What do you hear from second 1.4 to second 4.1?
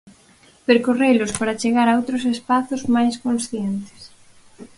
chegar a outros espazos máis conscientes.